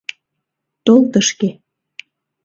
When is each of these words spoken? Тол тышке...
Тол 0.85 1.01
тышке... 1.11 1.49